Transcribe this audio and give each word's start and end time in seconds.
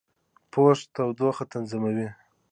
پوست 0.51 0.85
تودوخه 0.95 1.45
تنظیموي. 1.51 2.07